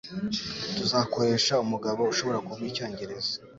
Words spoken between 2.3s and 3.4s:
kuvuga icyongereza.